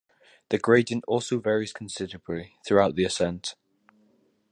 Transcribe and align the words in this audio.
The 0.49 0.57
gradient 0.57 1.03
also 1.07 1.39
varies 1.39 1.73
considerably 1.73 2.57
throughout 2.65 2.95
the 2.95 3.03
ascent. 3.03 3.53